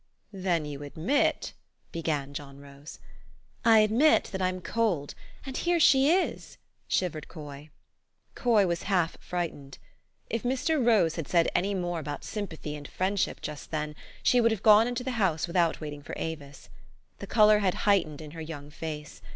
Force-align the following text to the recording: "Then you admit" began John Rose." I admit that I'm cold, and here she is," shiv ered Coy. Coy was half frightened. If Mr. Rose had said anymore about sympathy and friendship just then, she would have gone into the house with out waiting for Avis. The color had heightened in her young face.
"Then 0.47 0.65
you 0.65 0.81
admit" 0.81 1.53
began 1.91 2.33
John 2.33 2.57
Rose." 2.59 2.97
I 3.63 3.81
admit 3.81 4.29
that 4.31 4.41
I'm 4.41 4.59
cold, 4.59 5.13
and 5.45 5.55
here 5.55 5.79
she 5.79 6.09
is," 6.09 6.57
shiv 6.87 7.11
ered 7.13 7.27
Coy. 7.27 7.69
Coy 8.33 8.65
was 8.65 8.81
half 8.89 9.15
frightened. 9.21 9.77
If 10.27 10.41
Mr. 10.41 10.83
Rose 10.83 11.17
had 11.17 11.27
said 11.27 11.49
anymore 11.55 11.99
about 11.99 12.23
sympathy 12.23 12.75
and 12.75 12.87
friendship 12.87 13.41
just 13.41 13.69
then, 13.69 13.95
she 14.23 14.41
would 14.41 14.49
have 14.49 14.63
gone 14.63 14.87
into 14.87 15.03
the 15.03 15.11
house 15.21 15.45
with 15.45 15.55
out 15.55 15.79
waiting 15.79 16.01
for 16.01 16.15
Avis. 16.17 16.69
The 17.19 17.27
color 17.27 17.59
had 17.59 17.75
heightened 17.85 18.21
in 18.21 18.31
her 18.31 18.41
young 18.41 18.71
face. 18.71 19.21